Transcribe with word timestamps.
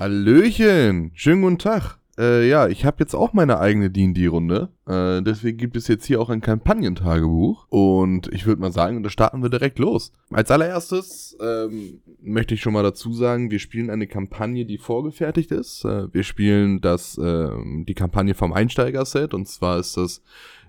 Hallöchen, 0.00 1.10
schönen 1.12 1.42
guten 1.42 1.58
Tag. 1.58 1.98
Äh, 2.18 2.48
ja, 2.48 2.68
ich 2.68 2.86
habe 2.86 2.96
jetzt 3.00 3.12
auch 3.12 3.34
meine 3.34 3.60
eigene 3.60 3.90
D&D-Runde. 3.90 4.70
Äh, 4.86 5.20
deswegen 5.20 5.58
gibt 5.58 5.76
es 5.76 5.88
jetzt 5.88 6.06
hier 6.06 6.22
auch 6.22 6.30
ein 6.30 6.40
Kampagnentagebuch. 6.40 7.66
Und 7.68 8.32
ich 8.32 8.46
würde 8.46 8.62
mal 8.62 8.72
sagen, 8.72 9.02
da 9.02 9.10
starten 9.10 9.42
wir 9.42 9.50
direkt 9.50 9.78
los. 9.78 10.10
Als 10.30 10.50
allererstes 10.50 11.36
ähm, 11.42 12.00
möchte 12.22 12.54
ich 12.54 12.62
schon 12.62 12.72
mal 12.72 12.82
dazu 12.82 13.12
sagen, 13.12 13.50
wir 13.50 13.58
spielen 13.58 13.90
eine 13.90 14.06
Kampagne, 14.06 14.64
die 14.64 14.78
vorgefertigt 14.78 15.50
ist. 15.50 15.84
Äh, 15.84 16.10
wir 16.14 16.22
spielen 16.22 16.80
das, 16.80 17.18
äh, 17.18 17.50
die 17.84 17.94
Kampagne 17.94 18.32
vom 18.32 18.54
Einsteiger-Set. 18.54 19.34
Und 19.34 19.48
zwar 19.48 19.80
ist 19.80 19.98
das 19.98 20.22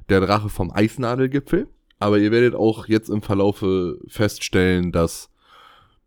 der 0.10 0.20
Drache 0.20 0.50
vom 0.50 0.72
Eisnadelgipfel. 0.72 1.70
Aber 2.00 2.20
ihr 2.20 2.32
werdet 2.32 2.54
auch 2.54 2.90
jetzt 2.90 3.08
im 3.08 3.22
Verlaufe 3.22 3.98
feststellen, 4.10 4.92
dass 4.92 5.31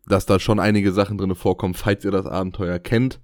dass 0.06 0.26
da 0.26 0.38
schon 0.38 0.60
einige 0.60 0.92
Sachen 0.92 1.18
drin 1.18 1.34
vorkommen, 1.34 1.74
falls 1.74 2.04
ihr 2.04 2.10
das 2.10 2.26
Abenteuer 2.26 2.78
kennt, 2.78 3.20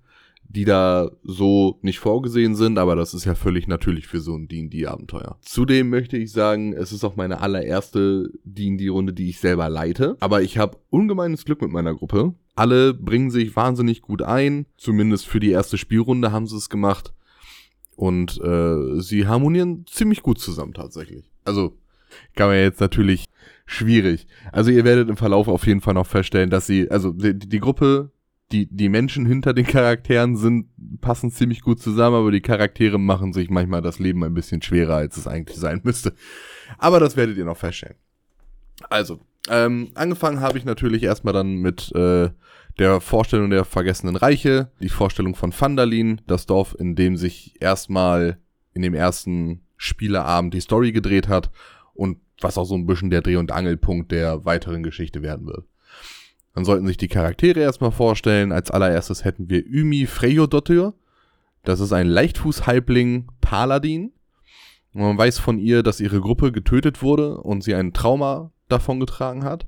die 0.50 0.64
da 0.64 1.10
so 1.22 1.79
nicht 1.82 2.00
vorgesehen 2.00 2.57
sind, 2.57 2.76
aber 2.79 2.96
das 2.96 3.14
ist 3.14 3.25
ja 3.25 3.36
völlig 3.36 3.68
natürlich 3.68 4.08
für 4.08 4.21
so 4.21 4.34
ein 4.34 4.48
D&D-Abenteuer. 4.48 5.38
Zudem 5.43 5.90
möchte 5.90 6.16
ich 6.16 6.32
sagen, 6.32 6.72
es 6.72 6.90
ist 6.90 7.04
auch 7.04 7.14
meine 7.14 7.40
allererste 7.40 8.30
D&D-Runde, 8.44 9.12
die 9.12 9.30
ich 9.30 9.38
selber 9.38 9.68
leite, 9.68 10.16
aber 10.18 10.43
ich 10.43 10.58
habe 10.58 10.79
ungemeines 10.90 11.44
Glück 11.44 11.62
mit 11.62 11.71
meiner 11.71 11.94
Gruppe. 11.94 12.35
Alle 12.57 12.94
bringen 12.94 13.30
sich 13.30 13.54
wahnsinnig 13.54 14.02
gut 14.02 14.22
ein, 14.22 14.66
zumindest 14.76 15.29
für 15.29 15.38
die 15.38 15.50
erste 15.50 15.79
Spielrunde 15.79 16.32
haben 16.32 16.49
sie 16.49 16.57
es 16.57 16.68
gemacht 16.68 17.14
und 17.94 18.40
äh, 18.43 19.00
sie 19.00 19.29
harmonieren 19.29 19.85
ziemlich 19.86 20.22
gut 20.22 20.40
zusammen 20.40 20.74
tatsächlich. 20.74 21.30
Also 21.44 21.76
kann 22.35 22.49
man 22.49 22.57
jetzt 22.57 22.80
natürlich 22.80 23.26
schwierig. 23.67 24.27
Also 24.53 24.71
ihr 24.71 24.85
werdet 24.85 25.09
im 25.09 25.17
Verlauf 25.17 25.49
auf 25.49 25.67
jeden 25.67 25.81
Fall 25.81 25.95
noch 25.95 26.07
feststellen, 26.07 26.50
dass 26.50 26.67
sie, 26.67 26.91
also 26.91 27.13
die, 27.13 27.39
die 27.39 27.61
Gruppe, 27.61 28.11
die, 28.53 28.67
die 28.67 28.89
Menschen 28.89 29.27
hinter 29.27 29.54
den 29.54 29.67
Charakteren 29.67 30.36
sind, 30.36 30.67
passen 31.00 31.31
ziemlich 31.31 31.61
gut 31.63 31.81
zusammen, 31.81 32.17
aber 32.17 32.33
die 32.33 32.41
Charaktere 32.41 32.98
machen 32.98 33.33
sich 33.33 33.48
manchmal 33.48 33.83
das 33.83 33.98
Leben 33.98 34.24
ein 34.24 34.34
bisschen 34.34 34.61
schwerer, 34.61 34.97
als 34.97 35.16
es 35.16 35.27
eigentlich 35.27 35.58
sein 35.58 35.80
müsste. 35.84 36.14
Aber 36.78 37.00
das 37.00 37.16
werdet 37.16 37.36
ihr 37.36 37.44
noch 37.44 37.56
feststellen. 37.56 37.97
Also, 38.89 39.20
ähm, 39.48 39.91
angefangen 39.94 40.41
habe 40.41 40.58
ich 40.58 40.64
natürlich 40.64 41.02
erstmal 41.02 41.34
dann 41.34 41.56
mit 41.56 41.92
äh, 41.94 42.30
der 42.78 43.00
Vorstellung 43.00 43.50
der 43.50 43.64
vergessenen 43.64 44.17
Reiche, 44.17 44.70
die 44.80 44.89
Vorstellung 44.89 45.34
von 45.34 45.52
Vandalin, 45.58 46.20
das 46.27 46.46
Dorf, 46.46 46.74
in 46.78 46.96
dem 46.96 47.17
sich 47.17 47.61
erstmal 47.61 48.39
in 48.72 48.83
dem 48.83 48.94
ersten 48.94 49.61
Spieleabend 49.77 50.55
die 50.55 50.61
Story 50.61 50.92
gedreht 50.92 51.28
hat 51.28 51.50
und 51.94 52.19
was 52.42 52.58
auch 52.58 52.64
so 52.64 52.74
ein 52.74 52.86
bisschen 52.86 53.10
der 53.10 53.22
Dreh- 53.22 53.36
und 53.36 53.52
Angelpunkt 53.52 54.12
der 54.12 54.44
weiteren 54.44 54.83
Geschichte 54.83 55.22
werden 55.22 55.46
wird. 55.46 55.64
Dann 56.55 56.64
sollten 56.64 56.86
sich 56.86 56.96
die 56.96 57.08
Charaktere 57.08 57.60
erstmal 57.60 57.92
vorstellen. 57.92 58.52
Als 58.52 58.70
allererstes 58.70 59.24
hätten 59.24 59.48
wir 59.48 59.66
Yumi 59.66 60.06
Freyodottir. 60.06 60.94
Das 61.62 61.80
ist 61.80 61.92
ein 61.92 62.06
Leichtfuß-Halbling 62.06 63.28
Paladin. 63.41 64.12
Und 64.92 65.02
man 65.02 65.18
weiß 65.18 65.38
von 65.38 65.58
ihr, 65.58 65.83
dass 65.83 66.00
ihre 66.00 66.20
Gruppe 66.20 66.50
getötet 66.50 67.02
wurde 67.02 67.38
und 67.38 67.62
sie 67.62 67.74
ein 67.74 67.92
Trauma 67.92 68.50
davongetragen 68.68 69.44
hat. 69.44 69.66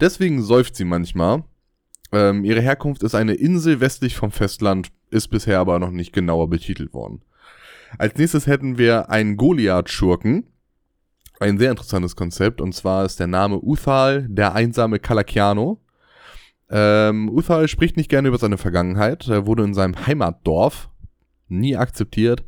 Deswegen 0.00 0.42
säuft 0.42 0.76
sie 0.76 0.84
manchmal. 0.84 1.44
Ähm, 2.12 2.44
ihre 2.44 2.60
Herkunft 2.60 3.02
ist 3.02 3.14
eine 3.14 3.34
Insel 3.34 3.80
westlich 3.80 4.14
vom 4.14 4.30
Festland, 4.30 4.88
ist 5.10 5.28
bisher 5.28 5.58
aber 5.58 5.78
noch 5.78 5.90
nicht 5.90 6.12
genauer 6.12 6.48
betitelt 6.48 6.92
worden. 6.92 7.22
Als 7.98 8.16
nächstes 8.16 8.46
hätten 8.46 8.78
wir 8.78 9.10
einen 9.10 9.36
Goliath-Schurken 9.36 10.46
ein 11.42 11.58
sehr 11.58 11.70
interessantes 11.70 12.16
Konzept 12.16 12.60
und 12.60 12.74
zwar 12.74 13.04
ist 13.04 13.20
der 13.20 13.26
Name 13.26 13.58
Uthal 13.60 14.26
der 14.28 14.54
einsame 14.54 14.98
Kalakiano. 14.98 15.80
Ähm, 16.70 17.28
Uthal 17.28 17.68
spricht 17.68 17.96
nicht 17.96 18.08
gerne 18.08 18.28
über 18.28 18.38
seine 18.38 18.58
Vergangenheit. 18.58 19.28
Er 19.28 19.46
wurde 19.46 19.64
in 19.64 19.74
seinem 19.74 20.06
Heimatdorf 20.06 20.88
nie 21.48 21.76
akzeptiert, 21.76 22.44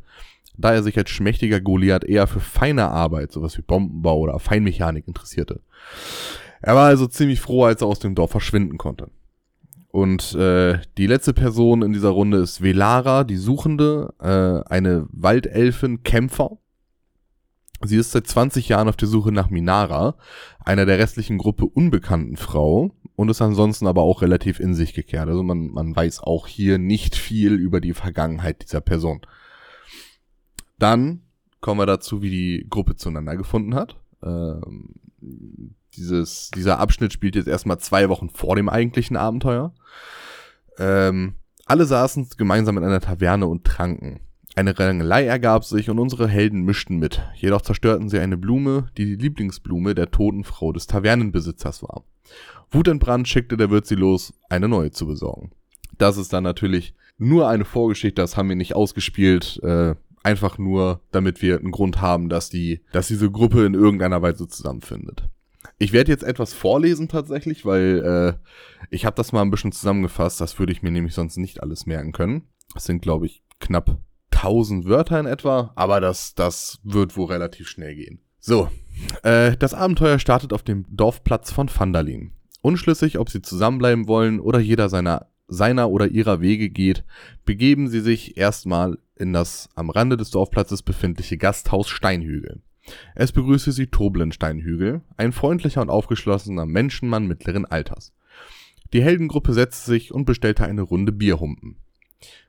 da 0.57 0.73
er 0.73 0.81
sich 0.81 0.97
als 0.97 1.11
schmächtiger 1.11 1.61
Goliath 1.61 2.03
eher 2.03 2.25
für 2.25 2.39
feine 2.39 2.89
Arbeit, 2.89 3.31
sowas 3.31 3.57
wie 3.57 3.61
Bombenbau 3.61 4.19
oder 4.19 4.39
Feinmechanik 4.39 5.07
interessierte. 5.07 5.61
Er 6.61 6.75
war 6.75 6.87
also 6.87 7.05
ziemlich 7.05 7.41
froh, 7.41 7.65
als 7.65 7.81
er 7.81 7.87
aus 7.87 7.99
dem 7.99 8.15
Dorf 8.15 8.31
verschwinden 8.31 8.77
konnte. 8.77 9.11
Und 9.89 10.33
äh, 10.33 10.79
die 10.97 11.07
letzte 11.07 11.33
Person 11.33 11.81
in 11.81 11.93
dieser 11.93 12.09
Runde 12.09 12.39
ist 12.39 12.61
Velara, 12.61 13.23
die 13.23 13.37
Suchende, 13.37 14.13
äh, 14.19 14.69
eine 14.69 15.05
Waldelfin 15.11 16.03
Kämpfer. 16.03 16.57
Sie 17.83 17.97
ist 17.97 18.11
seit 18.11 18.27
20 18.27 18.69
Jahren 18.69 18.87
auf 18.87 18.95
der 18.95 19.07
Suche 19.07 19.31
nach 19.31 19.49
Minara, 19.49 20.15
einer 20.59 20.85
der 20.85 20.97
restlichen 20.97 21.37
Gruppe 21.37 21.65
unbekannten 21.65 22.37
Frau, 22.37 22.91
und 23.15 23.29
ist 23.29 23.41
ansonsten 23.41 23.87
aber 23.87 24.01
auch 24.01 24.21
relativ 24.21 24.59
in 24.59 24.73
sich 24.73 24.93
gekehrt. 24.93 25.29
Also 25.29 25.43
man, 25.43 25.67
man 25.67 25.95
weiß 25.95 26.21
auch 26.21 26.47
hier 26.47 26.77
nicht 26.77 27.15
viel 27.15 27.53
über 27.53 27.79
die 27.79 27.93
Vergangenheit 27.93 28.63
dieser 28.63 28.81
Person. 28.81 29.21
Dann 30.77 31.21
kommen 31.61 31.79
wir 31.79 31.85
dazu, 31.85 32.21
wie 32.21 32.29
die 32.29 32.67
Gruppe 32.69 32.95
zueinander 32.95 33.37
gefunden 33.37 33.75
hat. 33.75 33.95
Ähm, 34.21 34.95
dieses, 35.95 36.51
dieser 36.51 36.79
Abschnitt 36.79 37.13
spielt 37.13 37.35
jetzt 37.35 37.47
erstmal 37.47 37.79
zwei 37.79 38.09
Wochen 38.09 38.29
vor 38.29 38.55
dem 38.55 38.69
eigentlichen 38.69 39.15
Abenteuer. 39.15 39.73
Ähm, 40.77 41.35
alle 41.65 41.85
saßen 41.85 42.29
gemeinsam 42.37 42.77
in 42.77 42.83
einer 42.83 42.99
Taverne 42.99 43.47
und 43.47 43.63
tranken. 43.63 44.19
Eine 44.57 44.79
Rangelei 44.79 45.25
ergab 45.25 45.65
sich 45.65 45.89
und 45.89 45.99
unsere 45.99 46.29
Helden 46.29 46.63
mischten 46.63 46.97
mit, 46.97 47.21
jedoch 47.35 47.61
zerstörten 47.61 48.07
sie 48.07 48.19
eine 48.19 48.37
Blume, 48.37 48.87
die 48.97 49.03
die 49.05 49.15
Lieblingsblume 49.15 49.95
der 49.95 50.11
toten 50.11 50.45
Frau 50.45 50.71
des 50.71 50.87
Tavernenbesitzers 50.87 51.83
war. 51.83 52.05
Wutentbrannt 52.71 53.27
schickte 53.27 53.57
der 53.57 53.69
Wirt 53.69 53.85
sie 53.85 53.95
los, 53.95 54.33
eine 54.49 54.69
neue 54.69 54.91
zu 54.91 55.07
besorgen. 55.07 55.51
Das 55.97 56.15
ist 56.15 56.31
dann 56.31 56.45
natürlich 56.45 56.95
nur 57.17 57.49
eine 57.49 57.65
Vorgeschichte, 57.65 58.21
das 58.21 58.37
haben 58.37 58.47
wir 58.47 58.55
nicht 58.55 58.75
ausgespielt, 58.75 59.59
äh, 59.61 59.95
einfach 60.23 60.57
nur, 60.57 61.01
damit 61.11 61.41
wir 61.41 61.59
einen 61.59 61.71
Grund 61.71 61.99
haben, 61.99 62.29
dass 62.29 62.49
die, 62.49 62.79
dass 62.93 63.09
diese 63.09 63.29
Gruppe 63.29 63.65
in 63.65 63.73
irgendeiner 63.73 64.21
Weise 64.21 64.47
zusammenfindet. 64.47 65.27
Ich 65.77 65.91
werde 65.91 66.11
jetzt 66.11 66.23
etwas 66.23 66.53
vorlesen 66.53 67.09
tatsächlich, 67.09 67.65
weil 67.65 68.37
äh, 68.39 68.87
ich 68.89 69.05
habe 69.05 69.17
das 69.17 69.33
mal 69.33 69.41
ein 69.41 69.51
bisschen 69.51 69.73
zusammengefasst, 69.73 70.39
das 70.39 70.57
würde 70.59 70.71
ich 70.71 70.81
mir 70.81 70.91
nämlich 70.91 71.13
sonst 71.13 71.35
nicht 71.35 71.61
alles 71.61 71.85
merken 71.85 72.13
können. 72.13 72.43
Das 72.73 72.85
sind, 72.85 73.01
glaube 73.01 73.25
ich, 73.25 73.43
knapp 73.59 73.99
1000 74.35 74.85
Wörter 74.85 75.19
in 75.19 75.25
etwa, 75.25 75.71
aber 75.75 76.01
das, 76.01 76.35
das 76.35 76.79
wird 76.83 77.17
wohl 77.17 77.27
relativ 77.27 77.67
schnell 77.67 77.95
gehen. 77.95 78.19
So, 78.39 78.69
äh, 79.23 79.57
das 79.57 79.73
Abenteuer 79.73 80.19
startet 80.19 80.53
auf 80.53 80.63
dem 80.63 80.85
Dorfplatz 80.89 81.51
von 81.51 81.69
Vandalin. 81.69 82.31
Unschlüssig, 82.61 83.19
ob 83.19 83.29
sie 83.29 83.41
zusammenbleiben 83.41 84.07
wollen 84.07 84.39
oder 84.39 84.59
jeder 84.59 84.89
seiner, 84.89 85.27
seiner 85.47 85.89
oder 85.89 86.07
ihrer 86.07 86.41
Wege 86.41 86.69
geht, 86.69 87.03
begeben 87.45 87.87
sie 87.87 88.01
sich 88.01 88.37
erstmal 88.37 88.97
in 89.15 89.33
das 89.33 89.69
am 89.75 89.89
Rande 89.89 90.17
des 90.17 90.31
Dorfplatzes 90.31 90.81
befindliche 90.81 91.37
Gasthaus 91.37 91.89
Steinhügel. 91.89 92.61
Es 93.15 93.31
begrüßte 93.31 93.71
sie 93.71 93.87
Toblen 93.87 94.31
Steinhügel, 94.31 95.01
ein 95.17 95.31
freundlicher 95.31 95.81
und 95.81 95.89
aufgeschlossener 95.89 96.65
Menschenmann 96.65 97.27
mittleren 97.27 97.65
Alters. 97.65 98.13
Die 98.93 99.01
Heldengruppe 99.01 99.53
setzte 99.53 99.89
sich 99.89 100.13
und 100.13 100.25
bestellte 100.25 100.65
eine 100.65 100.81
Runde 100.81 101.11
Bierhumpen. 101.11 101.77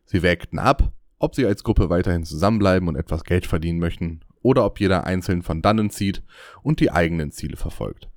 Sie 0.05 0.23
wägten 0.23 0.59
ab, 0.59 0.93
ob 1.19 1.35
sie 1.35 1.47
als 1.47 1.65
Gruppe 1.65 1.91
weiterhin 1.91 2.25
zusammenbleiben 2.25 2.89
und 2.89 2.97
etwas 2.97 3.25
Geld 3.25 3.47
verdienen 3.47 3.79
möchten 3.79 4.21
oder 4.43 4.65
ob 4.65 4.81
jeder 4.81 5.05
einzeln 5.05 5.43
von 5.43 5.63
dannen 5.63 5.91
zieht 5.91 6.23
und 6.63 6.81
die 6.81 6.91
eigenen 6.91 7.33
Ziele 7.33 7.57
verfolgt. 7.57 8.09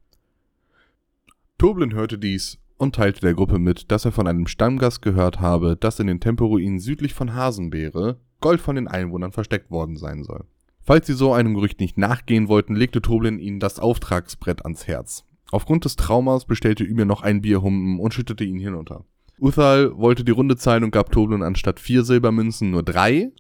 Toblin 1.58 1.94
hörte 1.94 2.18
dies 2.18 2.60
und 2.78 2.96
teilte 2.96 3.22
der 3.22 3.34
Gruppe 3.34 3.60
mit, 3.60 3.92
dass 3.92 4.06
er 4.06 4.12
von 4.12 4.28
einem 4.28 4.48
Stammgast 4.48 5.02
gehört 5.02 5.40
habe, 5.40 5.76
dass 5.76 6.00
in 6.00 6.08
den 6.08 6.20
Temporuinen 6.20 6.80
südlich 6.80 7.14
von 7.14 7.34
Hasenbeere 7.34 8.20
Gold 8.42 8.62
von 8.62 8.76
den 8.76 8.88
Einwohnern 8.88 9.34
versteckt 9.34 9.70
worden 9.70 9.98
sein 9.98 10.24
soll. 10.24 10.46
Falls 10.81 11.06
sie 11.06 11.14
so 11.14 11.34
einem 11.34 11.54
Gerücht 11.54 11.80
nicht 11.80 11.98
nachgehen 11.98 12.48
wollten, 12.48 12.76
legte 12.76 13.02
Toblin 13.02 13.38
ihnen 13.38 13.60
das 13.60 13.80
Auftragsbrett 13.80 14.64
ans 14.64 14.88
Herz. 14.88 15.26
Aufgrund 15.52 15.86
des 15.86 15.96
Traumas 15.98 16.46
bestellte 16.46 16.84
Ymir 16.84 17.06
noch 17.06 17.22
ein 17.22 17.42
Bierhumpen 17.42 18.00
und 18.00 18.14
schüttete 18.14 18.44
ihn 18.44 18.60
hinunter. 18.60 19.04
Uthal 19.42 19.98
wollte 19.98 20.24
die 20.24 20.32
Runde 20.32 20.58
zahlen 20.58 20.84
und 20.84 20.92
gab 20.92 21.12
Toblin 21.12 21.44
anstatt 21.44 21.80
vier 21.80 22.04
Silbermünzen 22.04 22.72
nur 22.72 22.84
drei 22.84 23.31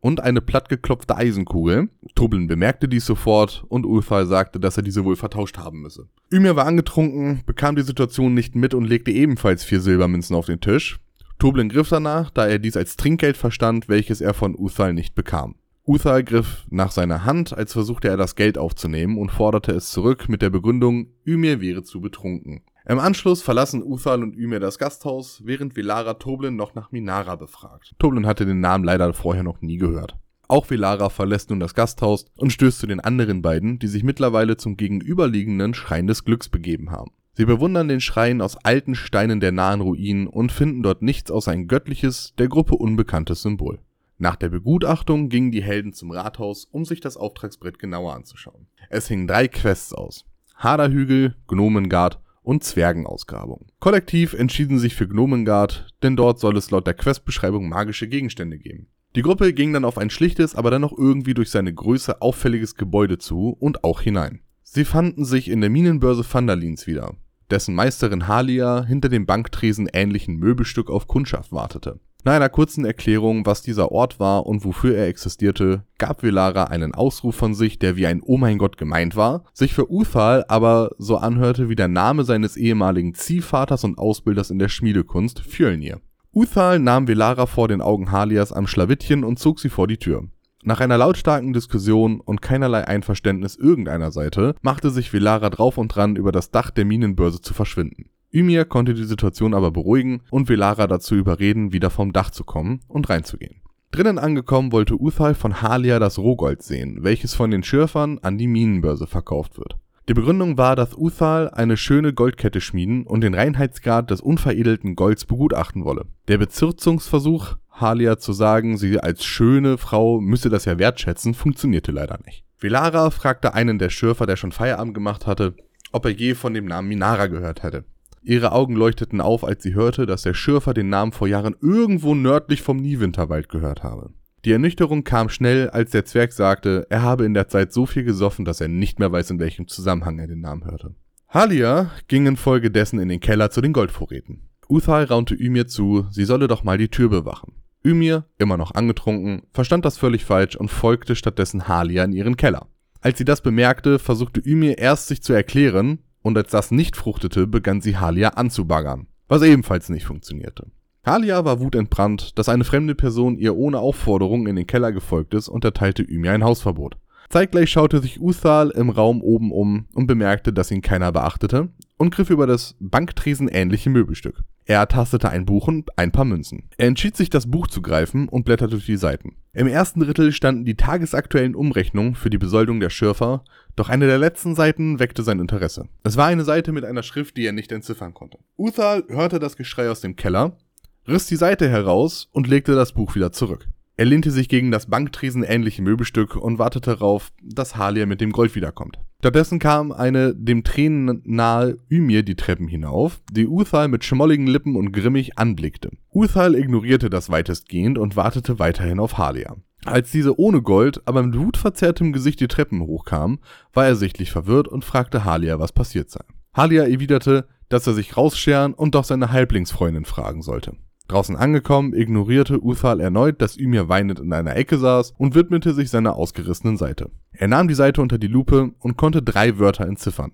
und 0.00 0.20
eine 0.20 0.40
plattgeklopfte 0.40 1.16
Eisenkugel. 1.16 1.88
Toblin 2.14 2.46
bemerkte 2.46 2.88
dies 2.88 3.06
sofort 3.06 3.64
und 3.68 3.84
Uthal 3.84 4.26
sagte, 4.26 4.60
dass 4.60 4.76
er 4.76 4.82
diese 4.82 5.04
wohl 5.04 5.16
vertauscht 5.16 5.58
haben 5.58 5.82
müsse. 5.82 6.08
Ymir 6.32 6.56
war 6.56 6.66
angetrunken, 6.66 7.42
bekam 7.46 7.76
die 7.76 7.82
Situation 7.82 8.34
nicht 8.34 8.54
mit 8.54 8.74
und 8.74 8.84
legte 8.84 9.10
ebenfalls 9.10 9.64
vier 9.64 9.80
Silbermünzen 9.80 10.36
auf 10.36 10.46
den 10.46 10.60
Tisch. 10.60 11.00
Toblin 11.38 11.68
griff 11.68 11.88
danach, 11.88 12.30
da 12.30 12.46
er 12.46 12.58
dies 12.58 12.76
als 12.76 12.96
Trinkgeld 12.96 13.36
verstand, 13.36 13.88
welches 13.88 14.20
er 14.20 14.34
von 14.34 14.56
Uthal 14.58 14.92
nicht 14.92 15.14
bekam. 15.14 15.54
Uthal 15.86 16.22
griff 16.22 16.66
nach 16.68 16.90
seiner 16.90 17.24
Hand, 17.24 17.56
als 17.56 17.72
versuchte 17.72 18.08
er 18.08 18.16
das 18.16 18.36
Geld 18.36 18.58
aufzunehmen 18.58 19.16
und 19.16 19.30
forderte 19.30 19.72
es 19.72 19.90
zurück 19.90 20.28
mit 20.28 20.42
der 20.42 20.50
Begründung, 20.50 21.08
Ymir 21.24 21.60
wäre 21.60 21.82
zu 21.82 22.00
betrunken. 22.00 22.60
Im 22.90 23.00
Anschluss 23.00 23.42
verlassen 23.42 23.82
Uthal 23.82 24.22
und 24.22 24.34
Ymir 24.34 24.60
das 24.60 24.78
Gasthaus, 24.78 25.42
während 25.44 25.76
Velara 25.76 26.14
Toblin 26.14 26.56
noch 26.56 26.74
nach 26.74 26.90
Minara 26.90 27.36
befragt. 27.36 27.94
Toblin 27.98 28.26
hatte 28.26 28.46
den 28.46 28.60
Namen 28.60 28.82
leider 28.82 29.12
vorher 29.12 29.42
noch 29.42 29.60
nie 29.60 29.76
gehört. 29.76 30.16
Auch 30.48 30.70
Velara 30.70 31.10
verlässt 31.10 31.50
nun 31.50 31.60
das 31.60 31.74
Gasthaus 31.74 32.24
und 32.38 32.50
stößt 32.50 32.78
zu 32.78 32.86
den 32.86 33.00
anderen 33.00 33.42
beiden, 33.42 33.78
die 33.78 33.88
sich 33.88 34.04
mittlerweile 34.04 34.56
zum 34.56 34.78
gegenüberliegenden 34.78 35.74
Schrein 35.74 36.06
des 36.06 36.24
Glücks 36.24 36.48
begeben 36.48 36.90
haben. 36.90 37.10
Sie 37.34 37.44
bewundern 37.44 37.88
den 37.88 38.00
Schrein 38.00 38.40
aus 38.40 38.56
alten 38.64 38.94
Steinen 38.94 39.40
der 39.40 39.52
nahen 39.52 39.82
Ruinen 39.82 40.26
und 40.26 40.50
finden 40.50 40.82
dort 40.82 41.02
nichts 41.02 41.30
außer 41.30 41.50
ein 41.50 41.68
göttliches, 41.68 42.32
der 42.38 42.48
Gruppe 42.48 42.74
unbekanntes 42.74 43.42
Symbol. 43.42 43.80
Nach 44.16 44.36
der 44.36 44.48
Begutachtung 44.48 45.28
gingen 45.28 45.50
die 45.50 45.62
Helden 45.62 45.92
zum 45.92 46.10
Rathaus, 46.10 46.64
um 46.64 46.86
sich 46.86 47.00
das 47.00 47.18
Auftragsbrett 47.18 47.78
genauer 47.78 48.14
anzuschauen. 48.14 48.66
Es 48.88 49.08
hingen 49.08 49.26
drei 49.26 49.46
Quests 49.46 49.92
aus. 49.92 50.24
Haderhügel, 50.56 51.36
Gnomengard 51.48 52.18
und 52.48 52.64
Zwergenausgrabung. 52.64 53.66
Kollektiv 53.78 54.32
entschieden 54.32 54.78
sich 54.78 54.94
für 54.94 55.06
Gnomengard, 55.06 55.86
denn 56.02 56.16
dort 56.16 56.40
soll 56.40 56.56
es 56.56 56.70
laut 56.70 56.86
der 56.86 56.94
Questbeschreibung 56.94 57.68
magische 57.68 58.08
Gegenstände 58.08 58.58
geben. 58.58 58.86
Die 59.16 59.20
Gruppe 59.20 59.52
ging 59.52 59.74
dann 59.74 59.84
auf 59.84 59.98
ein 59.98 60.08
schlichtes, 60.08 60.54
aber 60.54 60.70
dennoch 60.70 60.96
irgendwie 60.96 61.34
durch 61.34 61.50
seine 61.50 61.74
Größe 61.74 62.22
auffälliges 62.22 62.74
Gebäude 62.74 63.18
zu 63.18 63.50
und 63.60 63.84
auch 63.84 64.00
hinein. 64.00 64.40
Sie 64.62 64.86
fanden 64.86 65.26
sich 65.26 65.50
in 65.50 65.60
der 65.60 65.68
Minenbörse 65.68 66.24
Vandalins 66.24 66.86
wieder, 66.86 67.16
dessen 67.50 67.74
Meisterin 67.74 68.28
Halia 68.28 68.82
hinter 68.82 69.10
dem 69.10 69.26
Banktresen 69.26 69.86
ähnlichen 69.92 70.36
Möbelstück 70.36 70.88
auf 70.88 71.06
Kundschaft 71.06 71.52
wartete. 71.52 72.00
Nach 72.24 72.34
einer 72.34 72.48
kurzen 72.48 72.84
Erklärung, 72.84 73.46
was 73.46 73.62
dieser 73.62 73.90
Ort 73.90 74.20
war 74.20 74.44
und 74.44 74.64
wofür 74.64 74.94
er 74.94 75.06
existierte, 75.06 75.84
gab 75.96 76.22
Velara 76.22 76.64
einen 76.64 76.94
Ausruf 76.94 77.36
von 77.36 77.54
sich, 77.54 77.78
der 77.78 77.96
wie 77.96 78.06
ein 78.06 78.20
Oh 78.22 78.36
mein 78.36 78.58
Gott 78.58 78.76
gemeint 78.76 79.16
war, 79.16 79.44
sich 79.54 79.72
für 79.72 79.90
Uthal 79.90 80.44
aber 80.48 80.90
so 80.98 81.16
anhörte 81.16 81.68
wie 81.68 81.76
der 81.76 81.88
Name 81.88 82.24
seines 82.24 82.56
ehemaligen 82.56 83.14
Ziehvaters 83.14 83.84
und 83.84 83.98
Ausbilders 83.98 84.50
in 84.50 84.58
der 84.58 84.68
Schmiedekunst, 84.68 85.40
Fjölnir. 85.40 86.00
Uthal 86.34 86.80
nahm 86.80 87.08
Velara 87.08 87.46
vor 87.46 87.68
den 87.68 87.80
Augen 87.80 88.12
Halias 88.12 88.52
am 88.52 88.66
Schlawittchen 88.66 89.24
und 89.24 89.38
zog 89.38 89.58
sie 89.58 89.70
vor 89.70 89.86
die 89.86 89.96
Tür. 89.96 90.24
Nach 90.62 90.80
einer 90.80 90.98
lautstarken 90.98 91.52
Diskussion 91.52 92.20
und 92.20 92.42
keinerlei 92.42 92.86
Einverständnis 92.86 93.56
irgendeiner 93.56 94.10
Seite 94.10 94.54
machte 94.60 94.90
sich 94.90 95.12
Velara 95.12 95.48
drauf 95.50 95.78
und 95.78 95.88
dran, 95.94 96.16
über 96.16 96.32
das 96.32 96.50
Dach 96.50 96.70
der 96.70 96.84
Minenbörse 96.84 97.40
zu 97.40 97.54
verschwinden. 97.54 98.10
Ymir 98.32 98.66
konnte 98.66 98.94
die 98.94 99.04
Situation 99.04 99.54
aber 99.54 99.70
beruhigen 99.70 100.22
und 100.30 100.48
Velara 100.48 100.86
dazu 100.86 101.14
überreden, 101.14 101.72
wieder 101.72 101.90
vom 101.90 102.12
Dach 102.12 102.30
zu 102.30 102.44
kommen 102.44 102.80
und 102.86 103.08
reinzugehen. 103.08 103.62
Drinnen 103.90 104.18
angekommen 104.18 104.70
wollte 104.70 105.00
Uthal 105.00 105.34
von 105.34 105.62
Halia 105.62 105.98
das 105.98 106.18
Rohgold 106.18 106.62
sehen, 106.62 106.98
welches 107.00 107.34
von 107.34 107.50
den 107.50 107.62
Schürfern 107.62 108.18
an 108.18 108.36
die 108.36 108.46
Minenbörse 108.46 109.06
verkauft 109.06 109.56
wird. 109.56 109.78
Die 110.08 110.14
Begründung 110.14 110.58
war, 110.58 110.76
dass 110.76 110.96
Uthal 110.96 111.50
eine 111.50 111.76
schöne 111.76 112.12
Goldkette 112.12 112.60
schmieden 112.60 113.06
und 113.06 113.22
den 113.22 113.34
Reinheitsgrad 113.34 114.10
des 114.10 114.20
unveredelten 114.20 114.94
Golds 114.94 115.24
begutachten 115.24 115.84
wolle. 115.84 116.06
Der 116.28 116.38
Bezirzungsversuch, 116.38 117.56
Halia 117.70 118.18
zu 118.18 118.32
sagen, 118.32 118.76
sie 118.76 118.98
als 118.98 119.24
schöne 119.24 119.78
Frau 119.78 120.20
müsse 120.20 120.50
das 120.50 120.66
ja 120.66 120.78
wertschätzen, 120.78 121.34
funktionierte 121.34 121.92
leider 121.92 122.18
nicht. 122.24 122.44
Velara 122.58 123.10
fragte 123.10 123.54
einen 123.54 123.78
der 123.78 123.90
Schürfer, 123.90 124.26
der 124.26 124.36
schon 124.36 124.52
Feierabend 124.52 124.94
gemacht 124.94 125.26
hatte, 125.26 125.54
ob 125.92 126.04
er 126.04 126.10
je 126.10 126.34
von 126.34 126.54
dem 126.54 126.66
Namen 126.66 126.88
Minara 126.88 127.26
gehört 127.26 127.62
hätte. 127.62 127.84
Ihre 128.22 128.52
Augen 128.52 128.74
leuchteten 128.74 129.20
auf, 129.20 129.44
als 129.44 129.62
sie 129.62 129.74
hörte, 129.74 130.06
dass 130.06 130.22
der 130.22 130.34
Schürfer 130.34 130.74
den 130.74 130.88
Namen 130.88 131.12
vor 131.12 131.28
Jahren 131.28 131.56
irgendwo 131.60 132.14
nördlich 132.14 132.62
vom 132.62 132.78
Niewinterwald 132.78 133.48
gehört 133.48 133.82
habe. 133.82 134.10
Die 134.44 134.52
Ernüchterung 134.52 135.04
kam 135.04 135.28
schnell, 135.28 135.68
als 135.70 135.90
der 135.90 136.04
Zwerg 136.04 136.32
sagte, 136.32 136.86
er 136.90 137.02
habe 137.02 137.24
in 137.24 137.34
der 137.34 137.48
Zeit 137.48 137.72
so 137.72 137.86
viel 137.86 138.04
gesoffen, 138.04 138.44
dass 138.44 138.60
er 138.60 138.68
nicht 138.68 138.98
mehr 138.98 139.10
weiß, 139.10 139.30
in 139.30 139.38
welchem 139.38 139.66
Zusammenhang 139.66 140.18
er 140.18 140.28
den 140.28 140.40
Namen 140.40 140.64
hörte. 140.64 140.94
Halia 141.28 141.90
ging 142.06 142.26
infolgedessen 142.26 142.98
in 143.00 143.08
den 143.08 143.20
Keller 143.20 143.50
zu 143.50 143.60
den 143.60 143.72
Goldvorräten. 143.72 144.48
Uthal 144.68 145.04
raunte 145.04 145.34
Ymir 145.34 145.66
zu, 145.66 146.06
sie 146.10 146.24
solle 146.24 146.46
doch 146.46 146.62
mal 146.62 146.78
die 146.78 146.88
Tür 146.88 147.08
bewachen. 147.08 147.52
Ymir, 147.84 148.24
immer 148.38 148.56
noch 148.56 148.74
angetrunken, 148.74 149.42
verstand 149.52 149.84
das 149.84 149.98
völlig 149.98 150.24
falsch 150.24 150.56
und 150.56 150.70
folgte 150.70 151.16
stattdessen 151.16 151.68
Halia 151.68 152.04
in 152.04 152.12
ihren 152.12 152.36
Keller. 152.36 152.66
Als 153.00 153.18
sie 153.18 153.24
das 153.24 153.40
bemerkte, 153.40 153.98
versuchte 153.98 154.40
Ymir 154.40 154.78
erst 154.78 155.08
sich 155.08 155.22
zu 155.22 155.32
erklären, 155.32 156.00
und 156.22 156.36
als 156.36 156.50
das 156.50 156.70
nicht 156.70 156.96
fruchtete, 156.96 157.46
begann 157.46 157.80
sie 157.80 157.96
Halia 157.96 158.30
anzubaggern, 158.30 159.06
was 159.28 159.42
ebenfalls 159.42 159.88
nicht 159.88 160.06
funktionierte. 160.06 160.66
Halia 161.04 161.44
war 161.44 161.60
wutentbrannt, 161.60 162.38
dass 162.38 162.48
eine 162.48 162.64
fremde 162.64 162.94
Person 162.94 163.38
ihr 163.38 163.56
ohne 163.56 163.78
Aufforderung 163.78 164.46
in 164.46 164.56
den 164.56 164.66
Keller 164.66 164.92
gefolgt 164.92 165.34
ist 165.34 165.48
und 165.48 165.64
erteilte 165.64 166.02
Ymir 166.02 166.32
ein 166.32 166.44
Hausverbot. 166.44 166.96
Zeitgleich 167.30 167.70
schaute 167.70 168.00
sich 168.00 168.20
Uthal 168.20 168.70
im 168.70 168.90
Raum 168.90 169.22
oben 169.22 169.52
um 169.52 169.86
und 169.94 170.06
bemerkte, 170.06 170.52
dass 170.52 170.70
ihn 170.70 170.80
keiner 170.80 171.12
beachtete 171.12 171.68
und 171.98 172.14
griff 172.14 172.30
über 172.30 172.46
das 172.46 172.74
Banktresen 172.80 173.48
ähnliche 173.48 173.90
Möbelstück. 173.90 174.44
Er 174.68 174.80
ertastete 174.80 175.30
ein 175.30 175.46
Buch 175.46 175.66
und 175.66 175.88
ein 175.96 176.12
paar 176.12 176.26
Münzen. 176.26 176.68
Er 176.76 176.88
entschied 176.88 177.16
sich, 177.16 177.30
das 177.30 177.50
Buch 177.50 177.68
zu 177.68 177.80
greifen 177.80 178.28
und 178.28 178.44
blätterte 178.44 178.72
durch 178.72 178.84
die 178.84 178.98
Seiten. 178.98 179.36
Im 179.54 179.66
ersten 179.66 180.00
Drittel 180.00 180.30
standen 180.30 180.66
die 180.66 180.74
tagesaktuellen 180.74 181.54
Umrechnungen 181.54 182.14
für 182.14 182.28
die 182.28 182.36
Besoldung 182.36 182.78
der 182.78 182.90
Schürfer, 182.90 183.44
doch 183.76 183.88
eine 183.88 184.06
der 184.06 184.18
letzten 184.18 184.54
Seiten 184.54 184.98
weckte 184.98 185.22
sein 185.22 185.40
Interesse. 185.40 185.88
Es 186.04 186.18
war 186.18 186.26
eine 186.26 186.44
Seite 186.44 186.72
mit 186.72 186.84
einer 186.84 187.02
Schrift, 187.02 187.38
die 187.38 187.46
er 187.46 187.52
nicht 187.52 187.72
entziffern 187.72 188.12
konnte. 188.12 188.40
Uthal 188.58 189.04
hörte 189.08 189.38
das 189.38 189.56
Geschrei 189.56 189.88
aus 189.88 190.02
dem 190.02 190.16
Keller, 190.16 190.58
riss 191.06 191.24
die 191.24 191.36
Seite 191.36 191.66
heraus 191.70 192.28
und 192.32 192.46
legte 192.46 192.74
das 192.74 192.92
Buch 192.92 193.14
wieder 193.14 193.32
zurück. 193.32 193.68
Er 193.96 194.04
lehnte 194.04 194.30
sich 194.30 194.50
gegen 194.50 194.70
das 194.70 194.84
Banktresen 194.84 195.44
ähnliche 195.44 195.80
Möbelstück 195.80 196.36
und 196.36 196.58
wartete 196.58 196.90
darauf, 196.90 197.32
dass 197.42 197.76
Halia 197.76 198.04
mit 198.04 198.20
dem 198.20 198.32
Gold 198.32 198.54
wiederkommt. 198.54 198.98
Stattdessen 199.20 199.58
kam 199.58 199.90
eine 199.90 200.32
dem 200.32 200.62
Tränen 200.62 201.22
nahe 201.24 201.78
Ymir 201.90 202.22
die 202.22 202.36
Treppen 202.36 202.68
hinauf, 202.68 203.20
die 203.32 203.48
Uthal 203.48 203.88
mit 203.88 204.04
schmolligen 204.04 204.46
Lippen 204.46 204.76
und 204.76 204.92
grimmig 204.92 205.36
anblickte. 205.38 205.90
Uthal 206.14 206.54
ignorierte 206.54 207.10
das 207.10 207.28
weitestgehend 207.28 207.98
und 207.98 208.14
wartete 208.14 208.60
weiterhin 208.60 209.00
auf 209.00 209.18
Halia. 209.18 209.56
Als 209.84 210.12
diese 210.12 210.38
ohne 210.38 210.62
Gold, 210.62 211.02
aber 211.04 211.24
mit 211.24 211.36
wutverzerrtem 211.36 212.12
Gesicht 212.12 212.38
die 212.38 212.46
Treppen 212.46 212.80
hochkam, 212.80 213.40
war 213.72 213.86
er 213.86 213.96
sichtlich 213.96 214.30
verwirrt 214.30 214.68
und 214.68 214.84
fragte 214.84 215.24
Halia, 215.24 215.58
was 215.58 215.72
passiert 215.72 216.10
sei. 216.10 216.22
Halia 216.54 216.84
erwiderte, 216.84 217.48
dass 217.68 217.88
er 217.88 217.94
sich 217.94 218.16
rausscheren 218.16 218.72
und 218.72 218.94
doch 218.94 219.04
seine 219.04 219.32
Halblingsfreundin 219.32 220.04
fragen 220.04 220.42
sollte. 220.42 220.76
Draußen 221.08 221.36
angekommen, 221.36 221.94
ignorierte 221.94 222.62
Uthal 222.62 223.00
erneut, 223.00 223.40
dass 223.40 223.56
Ymir 223.56 223.88
weinend 223.88 224.20
in 224.20 224.32
einer 224.32 224.56
Ecke 224.56 224.78
saß 224.78 225.14
und 225.16 225.34
widmete 225.34 225.72
sich 225.72 225.90
seiner 225.90 226.16
ausgerissenen 226.16 226.76
Seite. 226.76 227.10
Er 227.32 227.48
nahm 227.48 227.66
die 227.66 227.74
Seite 227.74 228.02
unter 228.02 228.18
die 228.18 228.26
Lupe 228.26 228.72
und 228.78 228.98
konnte 228.98 229.22
drei 229.22 229.58
Wörter 229.58 229.86
entziffern. 229.86 230.32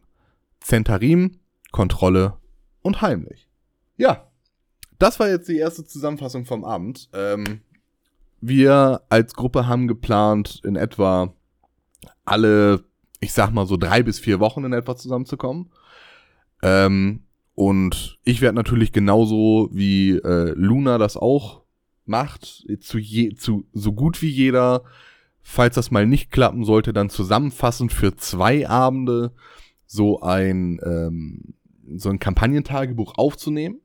Zentarim, 0.60 1.38
Kontrolle 1.70 2.38
und 2.82 3.02
heimlich. 3.02 3.48
Ja, 3.96 4.28
das 4.98 5.20
war 5.20 5.28
jetzt 5.28 5.48
die 5.48 5.58
erste 5.58 5.84
Zusammenfassung 5.84 6.44
vom 6.44 6.64
Abend. 6.64 7.08
Ähm, 7.12 7.60
wir 8.40 9.02
als 9.08 9.34
Gruppe 9.34 9.68
haben 9.68 9.86
geplant, 9.86 10.60
in 10.64 10.74
etwa 10.74 11.32
alle, 12.24 12.84
ich 13.20 13.32
sag 13.32 13.52
mal 13.52 13.66
so 13.66 13.76
drei 13.76 14.02
bis 14.02 14.18
vier 14.18 14.40
Wochen 14.40 14.64
in 14.64 14.72
etwa 14.72 14.96
zusammenzukommen. 14.96 15.70
Ähm, 16.62 17.22
und 17.54 18.18
ich 18.24 18.40
werde 18.40 18.56
natürlich 18.56 18.92
genauso 18.92 19.68
wie 19.72 20.12
äh, 20.12 20.52
Luna 20.56 20.98
das 20.98 21.16
auch 21.16 21.62
macht, 22.04 22.66
zu, 22.80 22.98
je, 22.98 23.34
zu 23.34 23.66
so 23.72 23.92
gut 23.92 24.22
wie 24.22 24.28
jeder, 24.28 24.82
falls 25.40 25.76
das 25.76 25.90
mal 25.90 26.06
nicht 26.06 26.30
klappen 26.30 26.64
sollte, 26.64 26.92
dann 26.92 27.10
zusammenfassend 27.10 27.92
für 27.92 28.16
zwei 28.16 28.68
Abende 28.68 29.32
so 29.86 30.20
ein, 30.20 30.80
ähm, 30.84 31.54
so 31.96 32.10
ein 32.10 32.18
Kampagnentagebuch 32.18 33.16
aufzunehmen. 33.16 33.80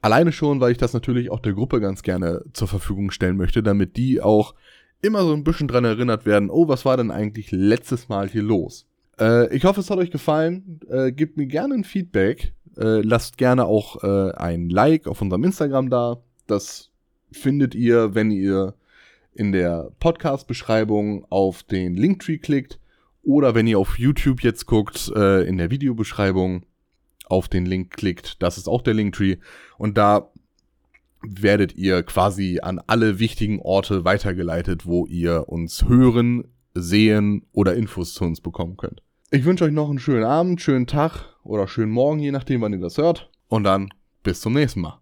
Alleine 0.00 0.32
schon, 0.32 0.60
weil 0.60 0.72
ich 0.72 0.78
das 0.78 0.92
natürlich 0.92 1.30
auch 1.30 1.40
der 1.40 1.54
Gruppe 1.54 1.80
ganz 1.80 2.02
gerne 2.02 2.44
zur 2.52 2.68
Verfügung 2.68 3.10
stellen 3.10 3.36
möchte, 3.36 3.62
damit 3.62 3.96
die 3.96 4.20
auch 4.20 4.54
immer 5.00 5.22
so 5.22 5.32
ein 5.32 5.44
bisschen 5.44 5.68
dran 5.68 5.84
erinnert 5.84 6.24
werden, 6.24 6.50
oh, 6.50 6.68
was 6.68 6.84
war 6.84 6.96
denn 6.96 7.10
eigentlich 7.10 7.50
letztes 7.50 8.08
Mal 8.08 8.28
hier 8.28 8.42
los? 8.42 8.86
Äh, 9.18 9.54
ich 9.54 9.64
hoffe, 9.64 9.80
es 9.80 9.90
hat 9.90 9.98
euch 9.98 10.10
gefallen. 10.10 10.80
Äh, 10.88 11.12
gebt 11.12 11.36
mir 11.36 11.46
gerne 11.46 11.74
ein 11.74 11.84
Feedback 11.84 12.54
äh, 12.76 13.00
lasst 13.02 13.38
gerne 13.38 13.66
auch 13.66 14.02
äh, 14.02 14.32
ein 14.32 14.68
Like 14.68 15.06
auf 15.06 15.20
unserem 15.22 15.44
Instagram 15.44 15.90
da. 15.90 16.18
Das 16.46 16.90
findet 17.30 17.74
ihr, 17.74 18.14
wenn 18.14 18.30
ihr 18.30 18.74
in 19.34 19.52
der 19.52 19.90
Podcast-Beschreibung 20.00 21.26
auf 21.30 21.62
den 21.62 21.94
Linktree 21.94 22.38
klickt 22.38 22.78
oder 23.22 23.54
wenn 23.54 23.66
ihr 23.66 23.78
auf 23.78 23.98
YouTube 23.98 24.42
jetzt 24.42 24.66
guckt, 24.66 25.10
äh, 25.14 25.46
in 25.46 25.58
der 25.58 25.70
Videobeschreibung 25.70 26.66
auf 27.26 27.48
den 27.48 27.64
Link 27.64 27.92
klickt. 27.92 28.42
Das 28.42 28.58
ist 28.58 28.68
auch 28.68 28.82
der 28.82 28.94
Linktree. 28.94 29.36
Und 29.78 29.96
da 29.96 30.30
werdet 31.22 31.74
ihr 31.76 32.02
quasi 32.02 32.60
an 32.62 32.80
alle 32.86 33.18
wichtigen 33.18 33.60
Orte 33.60 34.04
weitergeleitet, 34.04 34.86
wo 34.86 35.06
ihr 35.06 35.48
uns 35.48 35.88
hören, 35.88 36.44
sehen 36.74 37.46
oder 37.52 37.74
Infos 37.74 38.14
zu 38.14 38.24
uns 38.24 38.40
bekommen 38.40 38.76
könnt. 38.76 39.02
Ich 39.30 39.44
wünsche 39.44 39.64
euch 39.64 39.72
noch 39.72 39.88
einen 39.88 39.98
schönen 39.98 40.24
Abend, 40.24 40.60
schönen 40.60 40.86
Tag 40.86 41.31
oder 41.44 41.68
schönen 41.68 41.92
Morgen, 41.92 42.20
je 42.20 42.32
nachdem, 42.32 42.60
wann 42.60 42.72
ihr 42.72 42.78
das 42.78 42.98
hört. 42.98 43.30
Und 43.48 43.64
dann 43.64 43.90
bis 44.22 44.40
zum 44.40 44.54
nächsten 44.54 44.80
Mal. 44.80 45.01